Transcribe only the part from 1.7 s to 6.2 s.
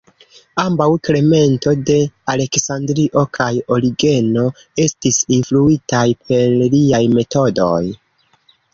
de Aleksandrio kaj Origeno estis influitaj